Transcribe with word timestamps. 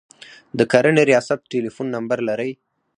د 0.57 0.59
کرنې 0.71 1.03
ریاست 1.09 1.39
ټلیفون 1.51 1.87
نمبر 1.95 2.19
لرئ؟ 2.29 2.51